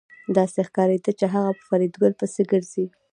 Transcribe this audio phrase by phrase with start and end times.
[0.37, 2.85] داسې ښکارېده چې هغه په فریدګل پسې ګرځي